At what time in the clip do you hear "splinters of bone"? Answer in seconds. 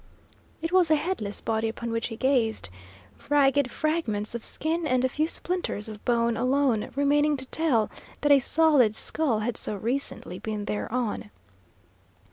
5.27-6.35